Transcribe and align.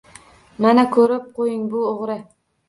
Mana, 0.65 0.85
ko`rib 0.95 1.27
qo`ying 1.37 1.69
bu 1.75 1.85
o`g`ri 1.93 2.19